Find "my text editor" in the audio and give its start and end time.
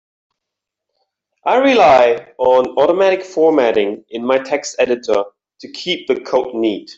4.25-5.25